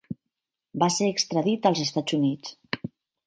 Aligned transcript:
Va 0.83 0.87
ser 0.95 1.09
extradit 1.11 1.69
als 1.71 1.83
Estats 1.85 2.17
Units. 2.19 2.83